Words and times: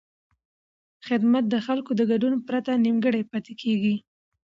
خدمت 1.07 1.43
د 1.49 1.55
خلکو 1.65 1.91
د 1.99 2.01
ګډون 2.11 2.33
پرته 2.47 2.71
نیمګړی 2.85 3.21
پاتې 3.31 3.53
کېږي. 3.61 3.95